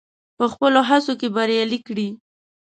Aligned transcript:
په 0.37 0.45
خپلو 0.53 0.79
هڅو 0.89 1.13
کې 1.19 1.27
بريالی 1.35 1.79
کړي. 1.87 2.07